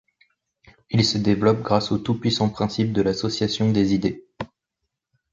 Ils 0.89 1.05
se 1.05 1.19
développent 1.19 1.61
grâce 1.61 1.91
au 1.91 1.99
tout-puissant 1.99 2.49
principe 2.49 2.91
de 2.91 3.03
l’association 3.03 3.71
des 3.71 3.93
idées. 3.93 4.25